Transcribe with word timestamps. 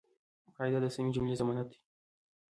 قاعده 0.57 0.79
د 0.81 0.85
سمي 0.95 1.11
جملې 1.15 1.35
ضمانت 1.41 1.67
دئ. 1.71 1.77